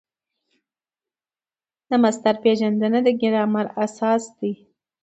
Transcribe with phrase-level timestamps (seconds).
[1.89, 4.53] د مصدر پېژندنه د ګرامر اساس دئ.